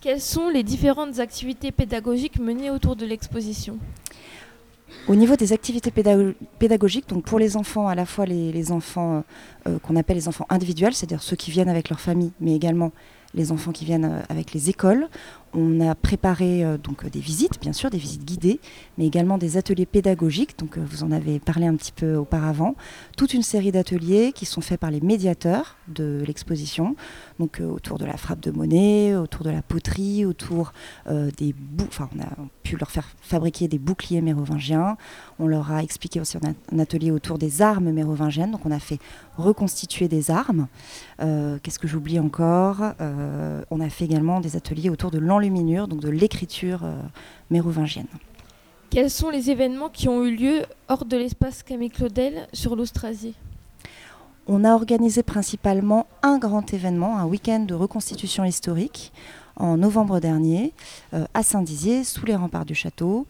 Quelles 0.00 0.20
sont 0.20 0.48
les 0.48 0.62
différentes 0.62 1.18
activités 1.18 1.72
pédagogiques 1.72 2.38
menées 2.38 2.70
autour 2.70 2.96
de 2.96 3.06
l'exposition? 3.06 3.78
Au 5.08 5.14
niveau 5.14 5.36
des 5.36 5.52
activités 5.52 5.90
pédagogiques, 5.90 7.08
donc 7.08 7.24
pour 7.24 7.38
les 7.38 7.56
enfants, 7.56 7.88
à 7.88 7.94
la 7.94 8.06
fois 8.06 8.24
les, 8.24 8.72
enfants 8.72 9.16
euh, 9.66 9.70
euh, 9.70 9.78
qu'on 9.78 9.96
appelle 9.96 10.16
les 10.16 10.28
enfants 10.28 10.46
individuels, 10.48 10.94
c'est-à-dire 10.94 11.22
ceux 11.22 11.36
qui 11.36 11.50
viennent 11.50 11.68
avec 11.68 11.88
leur 11.88 12.00
famille, 12.00 12.32
mais 12.40 12.54
également 12.54 12.92
les 13.34 13.52
enfants 13.52 13.72
qui 13.72 13.84
viennent 13.84 14.04
euh, 14.04 14.20
avec 14.28 14.52
les 14.52 14.70
écoles. 14.70 15.08
On 15.54 15.80
a 15.86 15.94
préparé 15.94 16.64
euh, 16.64 16.78
donc 16.78 17.08
des 17.10 17.20
visites, 17.20 17.60
bien 17.60 17.72
sûr, 17.72 17.90
des 17.90 17.98
visites 17.98 18.24
guidées, 18.24 18.60
mais 18.96 19.06
également 19.06 19.38
des 19.38 19.56
ateliers 19.56 19.86
pédagogiques. 19.86 20.58
Donc 20.58 20.78
euh, 20.78 20.84
vous 20.84 21.04
en 21.04 21.12
avez 21.12 21.38
parlé 21.40 21.66
un 21.66 21.76
petit 21.76 21.92
peu 21.92 22.16
auparavant. 22.16 22.74
Toute 23.16 23.34
une 23.34 23.42
série 23.42 23.72
d'ateliers 23.72 24.32
qui 24.34 24.46
sont 24.46 24.60
faits 24.60 24.80
par 24.80 24.90
les 24.90 25.00
médiateurs 25.00 25.76
de 25.88 26.22
l'exposition, 26.26 26.96
donc 27.38 27.60
autour 27.60 27.98
de 27.98 28.04
la 28.04 28.16
frappe 28.16 28.40
de 28.40 28.50
monnaie, 28.50 29.14
autour 29.14 29.44
de 29.44 29.50
la 29.50 29.62
poterie, 29.62 30.24
autour 30.24 30.72
des 31.06 31.54
on 32.00 32.20
a 32.20 32.28
pu 32.62 32.76
leur 32.76 32.90
faire 32.90 33.08
fabriquer 33.20 33.68
des 33.68 33.78
boucliers 33.78 34.22
mérovingiens. 34.22 34.96
On 35.38 35.46
leur 35.46 35.70
a 35.70 35.82
expliqué 35.82 36.20
aussi 36.20 36.38
un 36.72 36.78
atelier 36.78 37.10
autour 37.10 37.38
des 37.38 37.62
armes 37.62 37.90
mérovingiennes. 37.90 38.52
Donc 38.52 38.64
on 38.64 38.70
a 38.70 38.78
fait 38.78 38.98
reconstituer 39.36 40.08
des 40.08 40.30
armes. 40.30 40.68
Qu'est-ce 41.18 41.78
que 41.78 41.88
j'oublie 41.88 42.18
encore? 42.18 42.94
Euh, 43.22 43.64
on 43.70 43.80
a 43.80 43.88
fait 43.88 44.04
également 44.04 44.40
des 44.40 44.56
ateliers 44.56 44.90
autour 44.90 45.10
de 45.10 45.18
l'enluminure, 45.18 45.88
donc 45.88 46.00
de 46.00 46.10
l'écriture 46.10 46.80
euh, 46.84 47.00
mérovingienne. 47.50 48.06
Quels 48.90 49.10
sont 49.10 49.30
les 49.30 49.50
événements 49.50 49.88
qui 49.88 50.08
ont 50.08 50.24
eu 50.24 50.36
lieu 50.36 50.62
hors 50.88 51.04
de 51.04 51.16
l'espace 51.16 51.62
Camille 51.62 51.90
Claudel 51.90 52.46
sur 52.52 52.76
l'Austrasie? 52.76 53.34
On 54.46 54.64
a 54.64 54.74
organisé 54.74 55.22
principalement 55.22 56.06
un 56.22 56.38
grand 56.38 56.74
événement, 56.74 57.16
un 57.18 57.24
week-end 57.24 57.60
de 57.60 57.74
reconstitution 57.74 58.44
historique 58.44 59.12
en 59.56 59.76
novembre 59.76 60.18
dernier 60.18 60.72
euh, 61.14 61.24
à 61.32 61.42
Saint-Dizier, 61.42 62.04
sous 62.04 62.26
les 62.26 62.36
remparts 62.36 62.64
du 62.64 62.74
château, 62.74 63.26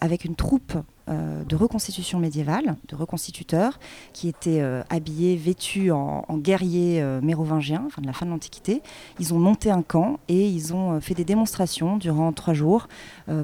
avec 0.00 0.24
une 0.24 0.34
troupe 0.34 0.74
euh, 1.08 1.44
de 1.44 1.56
reconstitution 1.56 2.18
médiévale, 2.18 2.76
de 2.88 2.94
reconstituteurs, 2.94 3.78
qui 4.12 4.28
étaient 4.28 4.60
euh, 4.60 4.82
habillés, 4.90 5.36
vêtus 5.36 5.90
en, 5.90 6.24
guerriers 6.36 7.00
euh, 7.00 7.20
mérovingiens, 7.22 7.82
enfin 7.86 8.02
de 8.02 8.06
la 8.06 8.12
fin 8.12 8.26
de 8.26 8.30
l'Antiquité. 8.30 8.82
Ils 9.18 9.32
ont 9.32 9.38
monté 9.38 9.70
un 9.70 9.82
camp 9.82 10.18
et 10.28 10.46
ils 10.46 10.74
ont 10.74 11.00
fait 11.00 11.14
des 11.14 11.24
démonstrations 11.24 11.96
durant 11.96 12.32
trois 12.32 12.54
jours 12.54 12.88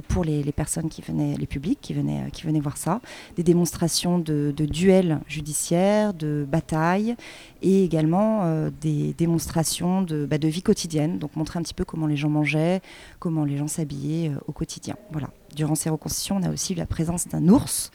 pour 0.09 0.25
les, 0.25 0.43
personnes 0.53 0.89
qui 0.89 1.03
venaient, 1.03 1.37
les 1.37 1.47
publics 1.47 1.79
qui 1.81 1.95
venaient, 1.95 2.31
qui 2.33 2.45
venaient 2.45 2.61
voir 2.61 2.77
ça. 2.77 3.01
Des 3.37 3.43
démonstrations 3.43 4.19
de, 4.19 4.53
duels 4.57 5.21
judiciaires, 5.27 6.15
de 6.15 6.47
batailles 6.49 7.17
et 7.63 7.85
également 7.85 8.69
des 8.81 9.15
démonstrations 9.15 10.03
de, 10.03 10.27
bah, 10.27 10.39
de 10.39 10.49
vie 10.49 10.63
quotidienne, 10.63 11.19
donc 11.19 11.37
montrer 11.37 11.59
un 11.59 11.63
petit 11.63 11.75
peu 11.75 11.85
comment 11.85 12.07
les 12.07 12.17
gens 12.17 12.31
mangeaient, 12.31 12.81
comment 13.19 13.45
les 13.45 13.57
gens 13.57 13.69
s'habillaient 13.69 14.33
au 14.47 14.53
quotidien. 14.53 14.97
Voilà 15.11 15.29
durant 15.55 15.75
ces 15.75 15.91
reconstitutions, 15.91 16.37
on 16.37 16.43
a 16.43 16.51
aussi 16.51 16.73
eu 16.73 16.77
la 16.77 16.87
présence 16.87 17.29
d'un 17.29 17.49
ours, 17.49 17.91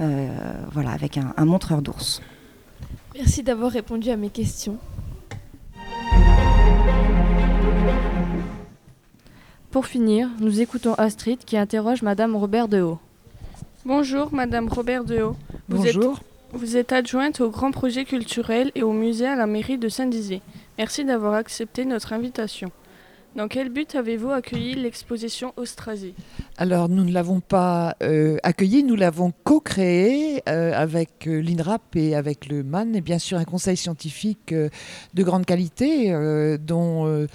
euh, 0.00 0.28
voilà, 0.72 0.90
avec 0.90 1.16
un, 1.18 1.34
un 1.36 1.44
montreur 1.44 1.82
d'ours. 1.82 2.20
Merci 3.14 3.42
d'avoir 3.42 3.70
répondu 3.70 4.10
à 4.10 4.16
mes 4.16 4.30
questions. 4.30 4.78
Pour 9.70 9.86
finir, 9.86 10.28
nous 10.38 10.60
écoutons 10.60 10.94
Astrid 10.94 11.40
qui 11.44 11.56
interroge 11.56 12.02
Madame 12.02 12.36
Robert 12.36 12.68
Dehaut. 12.68 12.98
Bonjour 13.84 14.32
Madame 14.32 14.68
Robert 14.68 15.04
Dehaut. 15.04 15.36
Vous 15.68 15.78
Bonjour. 15.78 16.18
Êtes, 16.18 16.60
vous 16.60 16.76
êtes 16.76 16.92
adjointe 16.92 17.40
au 17.40 17.50
grand 17.50 17.72
projet 17.72 18.04
culturel 18.04 18.70
et 18.76 18.84
au 18.84 18.92
musée 18.92 19.26
à 19.26 19.34
la 19.34 19.46
mairie 19.46 19.76
de 19.76 19.88
Saint-Dizier. 19.88 20.42
Merci 20.78 21.04
d'avoir 21.04 21.34
accepté 21.34 21.84
notre 21.84 22.12
invitation. 22.12 22.70
Dans 23.36 23.48
quel 23.48 23.68
but 23.68 23.96
avez-vous 23.96 24.30
accueilli 24.30 24.74
l'exposition 24.74 25.54
Austrasie? 25.56 26.14
Alors, 26.56 26.88
nous 26.88 27.02
ne 27.02 27.10
l'avons 27.10 27.40
pas 27.40 27.96
euh, 28.00 28.36
accueillie, 28.44 28.84
nous 28.84 28.94
l'avons 28.94 29.32
co-créée 29.42 30.40
euh, 30.48 30.72
avec 30.72 31.26
euh, 31.26 31.40
l'INRAP 31.40 31.96
et 31.96 32.14
avec 32.14 32.46
le 32.46 32.62
MAN, 32.62 32.92
et 32.94 33.00
bien 33.00 33.18
sûr 33.18 33.36
un 33.38 33.44
conseil 33.44 33.76
scientifique 33.76 34.54
de 34.54 35.22
grande 35.24 35.46
qualité, 35.46 36.12
dont, 36.60 37.26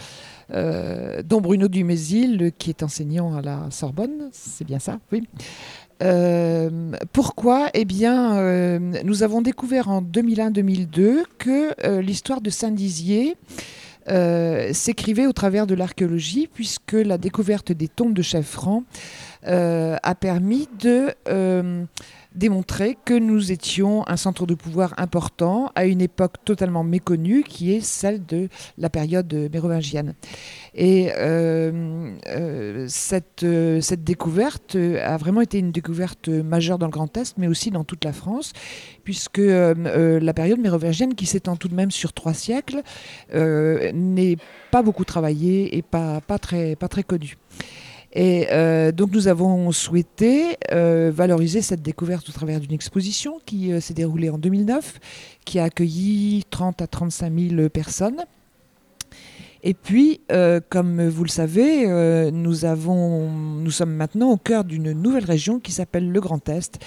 dont 0.50 1.42
Bruno 1.42 1.68
Dumézil, 1.68 2.54
qui 2.58 2.70
est 2.70 2.82
enseignant 2.82 3.36
à 3.36 3.42
la 3.42 3.68
Sorbonne, 3.70 4.30
c'est 4.32 4.66
bien 4.66 4.80
ça, 4.80 5.00
oui. 5.12 5.28
pourquoi? 7.12 7.70
Eh 7.74 7.84
bien, 7.84 8.80
nous 9.04 9.24
avons 9.24 9.42
découvert 9.42 9.90
en 9.90 10.02
2001-2002 10.02 11.24
que 11.38 12.00
l'histoire 12.00 12.40
de 12.40 12.50
Saint-Dizier 12.50 13.36
euh, 14.10 14.74
s'écrivait 14.74 15.28
au 15.28 15.34
travers 15.34 15.68
de 15.68 15.76
l'archéologie, 15.76 16.50
puisque 16.52 16.94
la 16.94 17.18
découverte 17.18 17.72
des 17.72 17.88
tombes 17.88 18.14
de 18.14 18.22
chefs 18.22 18.48
francs 18.48 18.84
euh, 19.48 19.96
a 20.04 20.16
permis 20.16 20.68
de 20.80 21.14
euh, 22.40 22.50
démontrer 22.50 22.98
que 23.06 23.14
nous 23.14 23.52
étions 23.52 24.08
un 24.08 24.18
centre 24.18 24.46
de 24.46 24.56
pouvoir 24.56 24.94
important 24.98 25.72
à 25.76 25.86
une 25.86 26.02
époque 26.02 26.36
totalement 26.46 26.84
méconnue, 26.84 27.44
qui 27.44 27.74
est 27.74 27.82
celle 27.82 28.26
de 28.26 28.50
la 28.78 28.90
période 28.90 29.34
mérovingienne. 29.52 30.16
Et 30.74 31.10
cette, 32.88 33.46
cette 33.82 34.04
découverte 34.04 34.76
a 34.76 35.18
vraiment 35.18 35.42
été 35.42 35.60
une 35.60 35.72
découverte 35.72 36.30
majeure 36.30 36.78
dans 36.78 36.86
le 36.86 36.92
Grand 36.92 37.16
Est, 37.18 37.38
mais 37.38 37.48
aussi 37.48 37.72
dans 37.72 37.84
toute 37.84 38.06
la 38.06 38.14
France, 38.14 38.54
puisque 39.04 39.40
la 39.40 40.34
période 40.34 40.60
mérovingienne, 40.60 41.16
qui 41.16 41.26
s'étend 41.26 41.56
tout 41.56 41.68
de 41.68 41.76
même 41.76 41.92
sur 41.92 42.14
trois 42.14 42.34
siècles, 42.34 42.82
n'est 43.34 44.38
pas 44.72 44.82
beaucoup 44.82 45.06
travaillée 45.06 45.78
et 45.78 45.82
pas, 45.82 46.22
pas, 46.22 46.40
très, 46.40 46.76
pas 46.76 46.88
très 46.88 47.04
connue. 47.04 47.38
Et 48.14 48.48
euh, 48.52 48.92
donc 48.92 49.12
nous 49.12 49.28
avons 49.28 49.72
souhaité 49.72 50.58
euh, 50.72 51.12
valoriser 51.14 51.62
cette 51.62 51.82
découverte 51.82 52.28
au 52.30 52.32
travers 52.32 52.60
d'une 52.60 52.74
exposition 52.74 53.40
qui 53.46 53.72
euh, 53.72 53.80
s'est 53.80 53.94
déroulée 53.94 54.30
en 54.30 54.38
2009, 54.38 55.00
qui 55.46 55.60
a 55.60 55.66
accueilli 55.66 56.44
30 56.50 56.82
à 56.82 56.88
35 56.88 57.34
000 57.56 57.70
personnes 57.70 58.24
et 59.62 59.74
puis, 59.74 60.22
euh, 60.32 60.62
comme 60.70 61.08
vous 61.10 61.24
le 61.24 61.30
savez, 61.30 61.86
euh, 61.86 62.32
nous, 62.32 62.54
sommes 62.54 63.92
maintenant 63.92 64.32
au 64.32 64.38
cœur 64.38 64.64
d'une 64.64 64.94
nouvelle 64.94 65.26
région 65.26 65.60
qui 65.60 65.74
s'appelle 65.74 66.10
le 66.10 66.22
Grand 66.22 66.48
Est. 66.48 66.80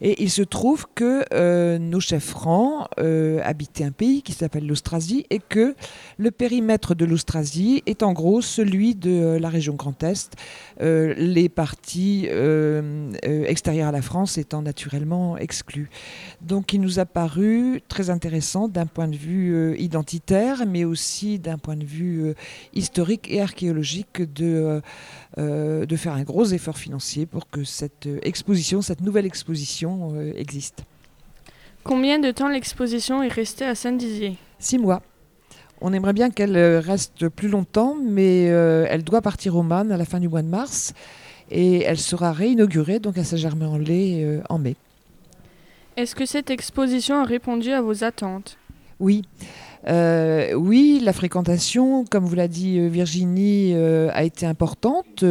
Et 0.00 0.22
il 0.22 0.30
se 0.30 0.42
trouve 0.42 0.86
que 0.94 1.24
euh, 1.34 1.78
nos 1.78 2.00
chefs 2.00 2.24
francs 2.24 2.88
habitaient 3.42 3.84
un 3.84 3.90
pays 3.90 4.22
qui 4.22 4.32
s'appelle 4.32 4.66
l'Austrasie 4.66 5.26
et 5.30 5.40
que 5.40 5.74
le 6.18 6.30
périmètre 6.30 6.94
de 6.94 7.04
l'Austrasie 7.04 7.82
est 7.86 8.02
en 8.02 8.12
gros 8.12 8.42
celui 8.42 8.94
de 8.94 9.38
la 9.40 9.48
région 9.48 9.74
Grand 9.74 10.02
Est, 10.02 10.34
les 10.80 11.48
parties 11.48 12.28
extérieures 13.22 13.88
à 13.88 13.92
la 13.92 14.02
France 14.02 14.38
étant 14.38 14.62
naturellement 14.62 15.36
exclues. 15.38 15.90
Donc 16.40 16.72
il 16.72 16.80
nous 16.80 16.98
a 16.98 17.06
paru 17.06 17.82
très 17.88 18.10
intéressant 18.10 18.68
d'un 18.68 18.86
point 18.86 19.08
de 19.08 19.16
vue 19.16 19.76
identitaire, 19.78 20.66
mais 20.66 20.84
aussi 20.84 21.38
d'un 21.38 21.58
point 21.58 21.76
de 21.76 21.84
vue 21.84 22.19
euh, 22.20 22.34
historique 22.74 23.26
et 23.30 23.40
archéologique 23.40 24.22
de, 24.22 24.44
euh, 24.44 24.80
euh, 25.38 25.86
de 25.86 25.96
faire 25.96 26.12
un 26.12 26.22
gros 26.22 26.44
effort 26.46 26.78
financier 26.78 27.26
pour 27.26 27.48
que 27.50 27.64
cette 27.64 28.08
exposition, 28.22 28.82
cette 28.82 29.00
nouvelle 29.00 29.26
exposition 29.26 30.14
existe. 30.36 30.84
Combien 31.82 32.18
de 32.18 32.30
temps 32.30 32.48
l'exposition 32.48 33.22
est 33.22 33.28
restée 33.28 33.64
à 33.64 33.74
Saint-Dizier? 33.74 34.36
Six 34.58 34.78
mois. 34.78 35.02
On 35.80 35.92
aimerait 35.92 36.12
bien 36.12 36.30
qu'elle 36.30 36.58
reste 36.78 37.28
plus 37.28 37.48
longtemps, 37.48 37.96
mais 38.02 38.42
elle 38.42 39.02
doit 39.02 39.22
partir 39.22 39.56
au 39.56 39.62
Man 39.62 39.90
à 39.90 39.96
la 39.96 40.04
fin 40.04 40.20
du 40.20 40.28
mois 40.28 40.42
de 40.42 40.48
mars 40.48 40.92
et 41.50 41.82
elle 41.82 41.98
sera 41.98 42.32
réinaugurée 42.32 42.98
donc 42.98 43.16
à 43.16 43.24
Saint-Germain-en-Laye 43.24 44.40
en 44.50 44.58
mai. 44.58 44.76
Est-ce 45.96 46.14
que 46.14 46.26
cette 46.26 46.50
exposition 46.50 47.16
a 47.16 47.24
répondu 47.24 47.72
à 47.72 47.80
vos 47.80 48.04
attentes? 48.04 48.58
Oui. 49.00 49.22
Euh, 49.88 50.52
oui, 50.54 51.00
la 51.02 51.12
fréquentation, 51.12 52.04
comme 52.04 52.26
vous 52.26 52.34
l'a 52.34 52.48
dit 52.48 52.78
euh, 52.78 52.88
Virginie, 52.88 53.72
euh, 53.74 54.10
a 54.12 54.24
été 54.24 54.44
importante, 54.44 55.24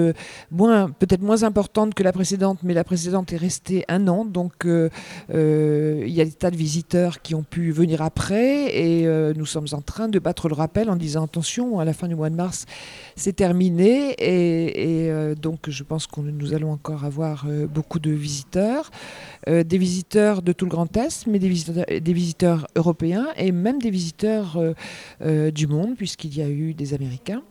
moins 0.51 0.89
peut-être 0.89 1.21
moins 1.21 1.43
importante 1.43 1.93
que 1.93 2.03
la 2.03 2.11
précédente, 2.11 2.59
mais 2.63 2.73
la 2.73 2.83
précédente 2.83 3.31
est 3.33 3.37
restée 3.37 3.85
un 3.87 4.07
an, 4.07 4.25
donc 4.25 4.53
il 4.65 6.09
y 6.09 6.21
a 6.21 6.25
des 6.25 6.31
tas 6.31 6.51
de 6.51 6.55
visiteurs 6.55 7.21
qui 7.21 7.35
ont 7.35 7.43
pu 7.43 7.71
venir 7.71 8.01
après, 8.01 8.75
et 8.75 9.33
nous 9.35 9.45
sommes 9.45 9.67
en 9.71 9.81
train 9.81 10.07
de 10.07 10.19
battre 10.19 10.49
le 10.49 10.55
rappel 10.55 10.89
en 10.89 10.95
disant 10.95 11.25
attention, 11.25 11.79
à 11.79 11.85
la 11.85 11.93
fin 11.93 12.07
du 12.07 12.15
mois 12.15 12.29
de 12.29 12.35
mars, 12.35 12.65
c'est 13.15 13.35
terminé, 13.35 14.15
et, 14.19 15.35
donc 15.35 15.69
je 15.69 15.83
pense 15.83 16.07
que 16.07 16.21
nous 16.21 16.53
allons 16.53 16.71
encore 16.71 17.05
avoir 17.05 17.45
beaucoup 17.73 17.99
de 17.99 18.11
visiteurs, 18.11 18.89
des 19.47 19.77
visiteurs 19.77 20.41
de 20.41 20.51
tout 20.51 20.65
le 20.65 20.71
Grand 20.71 20.95
Est, 20.97 21.27
mais 21.27 21.39
des 21.39 21.49
visiteurs, 21.49 21.85
des 21.87 22.13
visiteurs 22.13 22.67
européens 22.75 23.27
et 23.37 23.51
même 23.51 23.79
des 23.79 23.89
visiteurs 23.89 24.38
euh, 24.57 24.73
euh, 25.21 25.51
du 25.51 25.67
monde, 25.67 25.95
puisqu'il 25.95 26.37
y 26.37 26.41
a 26.41 26.49
eu 26.49 26.73
des 26.73 26.93
Américains. 26.93 27.41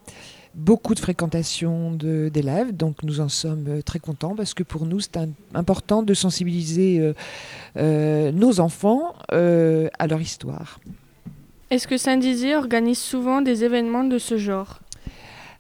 Beaucoup 0.55 0.95
de 0.95 0.99
fréquentation 0.99 1.93
d'élèves, 1.93 2.75
donc 2.75 3.03
nous 3.03 3.21
en 3.21 3.29
sommes 3.29 3.67
euh, 3.69 3.83
très 3.83 3.99
contents 3.99 4.35
parce 4.35 4.55
que 4.55 4.63
pour 4.63 4.87
nous 4.87 4.99
c'est 4.99 5.19
important 5.55 6.03
de 6.03 6.15
sensibiliser 6.15 7.13
nos 7.77 8.61
enfants 8.61 9.15
à 9.31 10.07
leur 10.09 10.21
histoire. 10.21 10.81
Est-ce 11.71 11.87
que 11.87 11.99
Saint-Dizier 11.99 12.57
organise 12.57 12.99
souvent 12.99 13.43
des 13.43 13.63
événements 13.63 14.05
de 14.05 14.19
ce 14.19 14.39
genre? 14.39 14.81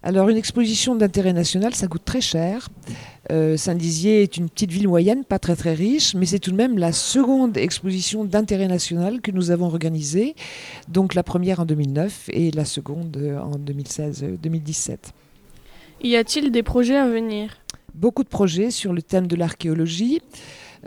Alors, 0.02 0.28
une 0.28 0.36
exposition 0.36 0.94
d'intérêt 0.94 1.32
national, 1.32 1.74
ça 1.74 1.88
coûte 1.88 2.04
très 2.04 2.20
cher. 2.20 2.68
Euh, 3.32 3.56
Saint-Dizier 3.56 4.22
est 4.22 4.36
une 4.36 4.48
petite 4.48 4.70
ville 4.70 4.86
moyenne, 4.86 5.24
pas 5.24 5.40
très 5.40 5.56
très 5.56 5.74
riche, 5.74 6.14
mais 6.14 6.24
c'est 6.24 6.38
tout 6.38 6.52
de 6.52 6.56
même 6.56 6.78
la 6.78 6.92
seconde 6.92 7.56
exposition 7.56 8.24
d'intérêt 8.24 8.68
national 8.68 9.20
que 9.20 9.32
nous 9.32 9.50
avons 9.50 9.66
organisée. 9.66 10.36
Donc 10.86 11.14
la 11.14 11.24
première 11.24 11.60
en 11.60 11.64
2009 11.64 12.30
et 12.32 12.52
la 12.52 12.64
seconde 12.64 13.16
euh, 13.16 13.40
en 13.40 13.58
2016-2017. 13.58 14.98
Y 16.04 16.14
a-t-il 16.14 16.52
des 16.52 16.62
projets 16.62 16.96
à 16.96 17.08
venir? 17.08 17.58
Beaucoup 17.92 18.22
de 18.22 18.28
projets 18.28 18.70
sur 18.70 18.92
le 18.92 19.02
thème 19.02 19.26
de 19.26 19.34
l'archéologie. 19.34 20.22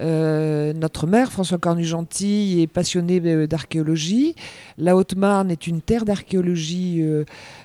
Euh, 0.02 0.74
notre 0.74 1.06
maire, 1.06 1.32
François 1.32 1.58
Cornu-Gentil, 1.58 2.62
est 2.62 2.68
passionné 2.68 3.22
euh, 3.24 3.48
d'archéologie. 3.48 4.36
La 4.78 4.96
Haute-Marne 4.96 5.52
est 5.52 5.68
une 5.68 5.82
terre 5.82 6.06
d'archéologie 6.06 7.04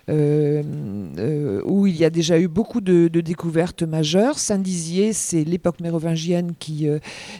euh, 0.09 1.62
où 1.64 1.87
il 1.87 1.97
y 1.97 2.05
a 2.05 2.11
déjà 2.11 2.38
eu 2.38 2.49
beaucoup 2.49 2.81
de, 2.81 3.09
découvertes 3.09 3.83
majeures. 3.83 4.38
Saint-Dizier, 4.38 5.12
c'est 5.12 5.45
l'époque 5.45 5.81
mérovingienne 5.81 6.52
qui, 6.59 6.87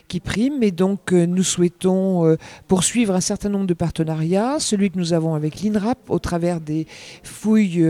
qui 0.08 0.20
prime. 0.20 0.62
Et 0.62 0.70
donc, 0.70 1.12
nous 1.12 1.42
souhaitons 1.42 2.36
poursuivre 2.68 3.14
un 3.14 3.20
certain 3.20 3.50
nombre 3.50 3.66
de 3.66 3.74
partenariats. 3.74 4.58
Celui 4.58 4.90
que 4.90 4.98
nous 4.98 5.12
avons 5.12 5.34
avec 5.34 5.60
l'INRAP 5.60 5.98
au 6.08 6.18
travers 6.18 6.60
des 6.60 6.86
fouilles 7.22 7.84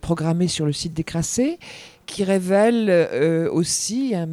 programmées 0.00 0.48
sur 0.48 0.66
le 0.66 0.72
site 0.72 0.94
des 0.94 1.04
Crassés 1.04 1.58
qui 2.12 2.24
révèle 2.24 2.86
euh, 2.90 3.50
aussi 3.50 4.12
euh, 4.14 4.26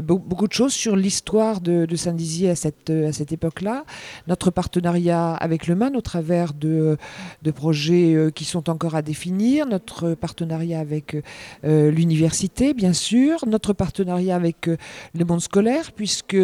be- 0.00 0.20
beaucoup 0.20 0.48
de 0.48 0.52
choses 0.52 0.72
sur 0.72 0.96
l'histoire 0.96 1.60
de, 1.60 1.86
Saint-Dizier 1.94 2.50
à 2.50 2.56
cette, 2.56 2.90
euh, 2.90 3.10
à 3.10 3.12
cette 3.12 3.30
époque-là. 3.30 3.84
Notre 4.26 4.50
partenariat 4.50 5.32
avec 5.34 5.68
le 5.68 5.76
MAN 5.76 5.92
au 5.94 6.00
travers 6.00 6.52
de, 6.52 6.96
de 7.42 7.50
projets 7.52 8.30
qui 8.34 8.44
sont 8.44 8.68
encore 8.68 8.96
à 8.96 9.02
définir, 9.02 9.66
notre 9.66 10.14
partenariat 10.14 10.80
avec 10.80 11.16
l'université, 11.62 12.74
bien 12.74 12.92
sûr, 12.92 13.44
notre 13.46 13.72
partenariat 13.72 14.34
avec 14.34 14.66
le 14.66 15.24
monde 15.24 15.40
scolaire, 15.40 15.92
puisque 15.92 16.36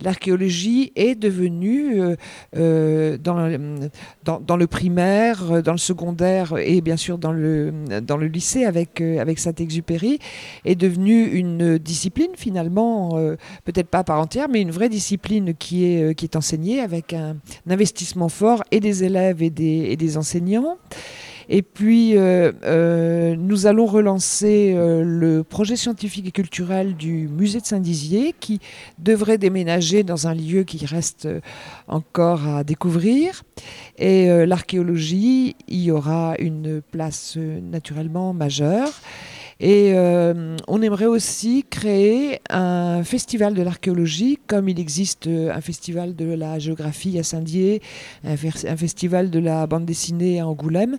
l'archéologie 0.00 0.92
est 0.96 1.14
devenue 1.14 2.16
dans, 2.54 3.58
dans, 4.24 4.40
dans 4.40 4.56
le 4.56 4.66
primaire, 4.66 5.62
dans 5.62 5.72
le 5.72 5.78
secondaire 5.78 6.54
et 6.58 6.80
bien 6.80 6.96
sûr 6.96 7.18
dans 7.18 7.32
le, 7.32 7.72
dans 8.02 8.16
le 8.16 8.26
lycée 8.26 8.64
avec, 8.64 9.00
avec 9.00 9.38
Saint-Exupéry, 9.38 10.15
est 10.64 10.74
devenue 10.74 11.24
une 11.24 11.78
discipline 11.78 12.32
finalement, 12.36 13.18
euh, 13.18 13.36
peut-être 13.64 13.88
pas 13.88 13.98
à 13.98 14.04
part 14.04 14.20
entière, 14.20 14.48
mais 14.48 14.60
une 14.60 14.70
vraie 14.70 14.88
discipline 14.88 15.54
qui 15.54 15.84
est, 15.84 16.02
euh, 16.02 16.12
qui 16.12 16.24
est 16.24 16.36
enseignée 16.36 16.80
avec 16.80 17.12
un, 17.12 17.36
investissement 17.68 18.28
fort 18.28 18.62
et 18.70 18.80
des 18.80 19.04
élèves 19.04 19.42
et 19.42 19.50
des, 19.50 19.96
des 19.96 20.16
enseignants. 20.16 20.78
Et 21.48 21.62
puis, 21.62 22.14
euh, 22.16 23.36
nous 23.36 23.66
allons 23.66 23.86
relancer 23.86 24.74
le 24.76 25.44
projet 25.44 25.76
scientifique 25.76 26.26
et 26.26 26.32
culturel 26.32 26.96
du 26.96 27.28
musée 27.28 27.60
de 27.60 27.66
Saint-Dizier 27.66 28.34
qui 28.40 28.58
devrait 28.98 29.38
déménager 29.38 30.02
dans 30.02 30.26
un 30.26 30.34
lieu 30.34 30.64
qui 30.64 30.84
reste 30.86 31.28
encore 31.86 32.48
à 32.48 32.64
découvrir. 32.64 33.44
Et 33.96 34.26
l'archéologie 34.44 35.54
y 35.68 35.92
aura 35.92 36.34
une 36.40 36.82
place 36.82 37.36
naturellement 37.36 38.34
majeure. 38.34 38.90
Et 39.58 39.92
euh, 39.94 40.54
on 40.68 40.82
aimerait 40.82 41.06
aussi 41.06 41.64
créer 41.70 42.40
un 42.50 43.02
festival 43.04 43.54
de 43.54 43.62
l'archéologie, 43.62 44.38
comme 44.46 44.68
il 44.68 44.78
existe 44.78 45.28
euh, 45.28 45.50
un 45.50 45.62
festival 45.62 46.14
de 46.14 46.26
la 46.26 46.58
géographie 46.58 47.18
à 47.18 47.22
Saint-Dié, 47.22 47.80
un, 48.24 48.36
festival 48.36 49.30
de 49.30 49.38
la 49.38 49.66
bande 49.66 49.86
dessinée 49.86 50.40
à 50.40 50.46
Angoulême. 50.46 50.98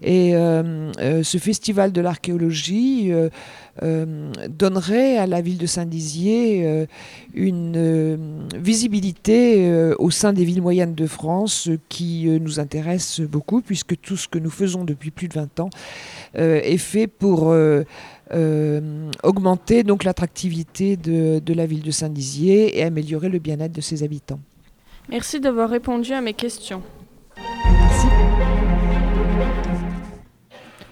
Et 0.00 0.34
euh, 0.34 1.22
ce 1.22 1.36
festival 1.36 1.92
de 1.92 2.00
l'archéologie 2.00 3.12
donnerait 4.48 5.18
à 5.18 5.26
la 5.26 5.40
ville 5.40 5.58
de 5.58 5.66
Saint-Dizier 5.66 6.86
une 7.34 8.48
visibilité 8.56 9.92
au 9.98 10.10
sein 10.10 10.32
des 10.32 10.44
villes 10.44 10.62
moyennes 10.62 10.94
de 10.94 11.06
France 11.06 11.68
qui 11.88 12.26
nous 12.40 12.58
intéresse 12.58 13.20
beaucoup, 13.20 13.60
puisque 13.60 14.00
tout 14.00 14.16
ce 14.16 14.26
que 14.26 14.38
nous 14.38 14.50
faisons 14.50 14.84
depuis 14.84 15.10
plus 15.10 15.28
de 15.28 15.34
20 15.34 15.60
ans 15.60 15.70
est 16.34 16.78
fait 16.78 17.06
pour 17.06 17.54
augmenter 19.22 19.82
donc 19.82 20.04
l'attractivité 20.04 20.96
de, 20.96 21.38
de 21.38 21.54
la 21.54 21.66
ville 21.66 21.82
de 21.82 21.90
Saint-Dizier 21.90 22.78
et 22.78 22.82
améliorer 22.82 23.28
le 23.28 23.38
bien-être 23.38 23.72
de 23.72 23.80
ses 23.80 24.02
habitants. 24.02 24.40
Merci 25.08 25.40
d'avoir 25.40 25.70
répondu 25.70 26.12
à 26.12 26.20
mes 26.20 26.34
questions. 26.34 26.82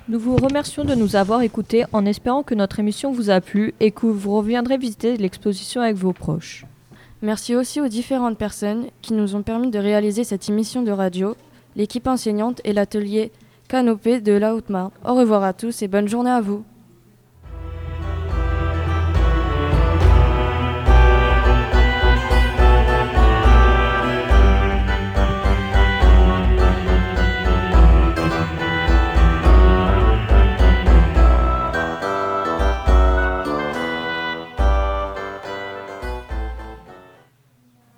Nous 0.09 0.21
vous 0.21 0.37
remercions 0.37 0.85
de 0.85 0.95
nous 0.95 1.17
avoir 1.17 1.43
écoutés 1.43 1.85
en 1.93 2.07
espérant 2.07 2.45
que 2.45 2.55
notre 2.55 2.79
émission 2.79 3.11
vous 3.11 3.29
a 3.29 3.41
plu 3.41 3.75
et 3.81 3.91
que 3.91 4.07
vous 4.07 4.37
reviendrez 4.37 4.79
visiter 4.79 5.17
l'exposition 5.17 5.81
avec 5.81 5.97
vos 5.97 6.13
proches. 6.13 6.65
Merci 7.23 7.57
aussi 7.57 7.81
aux 7.81 7.89
différentes 7.89 8.39
personnes 8.39 8.87
qui 9.03 9.15
nous 9.15 9.35
ont 9.35 9.43
permis 9.43 9.71
de 9.71 9.81
réaliser 9.81 10.23
cette 10.23 10.49
émission 10.49 10.83
de 10.83 10.93
radio, 10.93 11.35
l'équipe 11.75 12.07
enseignante 12.07 12.61
et 12.63 12.73
l'atelier 12.73 13.33
Canopée 13.69 14.21
de 14.21 14.33
la 14.33 14.55
Haute-Marne. 14.55 14.93
Au 15.05 15.15
revoir 15.15 15.43
à 15.43 15.53
tous 15.53 15.83
et 15.83 15.89
bonne 15.89 16.07
journée 16.07 16.31
à 16.31 16.41
vous. 16.41 16.63